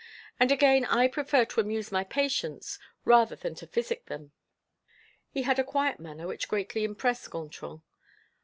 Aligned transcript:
And 0.39 0.51
again 0.51 0.83
I 0.85 1.07
prefer 1.07 1.45
to 1.45 1.61
amuse 1.61 1.91
my 1.91 2.03
patients 2.03 2.79
rather 3.05 3.35
than 3.35 3.53
to 3.53 3.67
physic 3.67 4.07
them." 4.07 4.31
He 5.29 5.43
had 5.43 5.59
a 5.59 5.63
quiet 5.63 5.99
manner 5.99 6.25
which 6.25 6.47
greatly 6.47 6.87
pleased 6.87 7.29
Gontran. 7.29 7.83